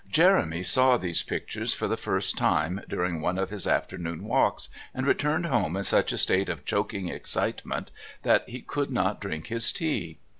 Jeremy 0.09 0.63
saw 0.63 0.97
these 0.97 1.21
pictures 1.21 1.75
for 1.75 1.87
the 1.87 1.95
first 1.95 2.35
time 2.35 2.81
during 2.89 3.21
one 3.21 3.37
of 3.37 3.51
his 3.51 3.67
afternoon 3.67 4.25
walks, 4.25 4.67
and 4.95 5.05
returned 5.05 5.45
home 5.45 5.77
in 5.77 5.83
such 5.83 6.11
a 6.11 6.17
state 6.17 6.49
of 6.49 6.65
choking 6.65 7.09
excitement 7.09 7.91
that 8.23 8.43
he 8.49 8.61
could 8.61 8.89
not 8.89 9.21
drink 9.21 9.45
his 9.49 9.71
tea. 9.71 10.17